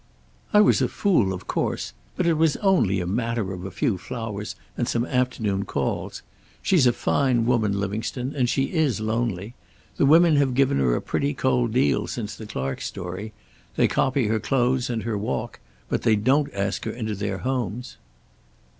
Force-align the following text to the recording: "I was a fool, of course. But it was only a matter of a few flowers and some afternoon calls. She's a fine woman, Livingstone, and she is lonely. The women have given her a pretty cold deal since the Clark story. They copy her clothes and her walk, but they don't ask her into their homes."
"I 0.51 0.61
was 0.61 0.81
a 0.81 0.87
fool, 0.87 1.31
of 1.31 1.45
course. 1.45 1.93
But 2.15 2.25
it 2.25 2.33
was 2.33 2.57
only 2.57 2.99
a 2.99 3.05
matter 3.05 3.53
of 3.53 3.63
a 3.63 3.69
few 3.69 3.99
flowers 3.99 4.55
and 4.75 4.87
some 4.87 5.05
afternoon 5.05 5.63
calls. 5.65 6.23
She's 6.63 6.87
a 6.87 6.91
fine 6.91 7.45
woman, 7.45 7.79
Livingstone, 7.79 8.33
and 8.35 8.49
she 8.49 8.63
is 8.73 8.99
lonely. 8.99 9.53
The 9.97 10.07
women 10.07 10.37
have 10.37 10.55
given 10.55 10.79
her 10.79 10.95
a 10.95 11.03
pretty 11.03 11.35
cold 11.35 11.71
deal 11.73 12.07
since 12.07 12.35
the 12.35 12.47
Clark 12.47 12.81
story. 12.81 13.31
They 13.75 13.87
copy 13.87 14.25
her 14.25 14.39
clothes 14.39 14.89
and 14.89 15.03
her 15.03 15.19
walk, 15.19 15.59
but 15.87 16.01
they 16.01 16.15
don't 16.15 16.51
ask 16.51 16.83
her 16.85 16.91
into 16.91 17.13
their 17.13 17.37
homes." 17.37 17.97